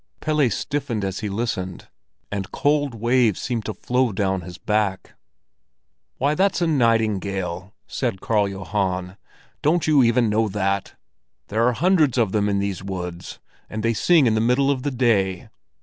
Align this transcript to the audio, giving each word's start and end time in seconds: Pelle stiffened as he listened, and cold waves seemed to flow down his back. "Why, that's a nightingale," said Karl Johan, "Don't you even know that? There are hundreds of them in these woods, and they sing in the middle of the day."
Pelle 0.19 0.49
stiffened 0.49 1.05
as 1.05 1.19
he 1.19 1.29
listened, 1.29 1.87
and 2.31 2.51
cold 2.51 2.95
waves 2.95 3.39
seemed 3.39 3.65
to 3.65 3.73
flow 3.75 4.11
down 4.11 4.41
his 4.41 4.57
back. 4.57 5.13
"Why, 6.17 6.33
that's 6.33 6.59
a 6.59 6.65
nightingale," 6.65 7.75
said 7.85 8.19
Karl 8.19 8.47
Johan, 8.47 9.17
"Don't 9.61 9.85
you 9.85 10.01
even 10.01 10.27
know 10.27 10.47
that? 10.47 10.95
There 11.49 11.67
are 11.67 11.73
hundreds 11.73 12.17
of 12.17 12.31
them 12.31 12.49
in 12.49 12.57
these 12.57 12.81
woods, 12.83 13.37
and 13.69 13.83
they 13.83 13.93
sing 13.93 14.25
in 14.25 14.33
the 14.33 14.41
middle 14.41 14.71
of 14.71 14.81
the 14.81 14.89
day." 14.89 15.49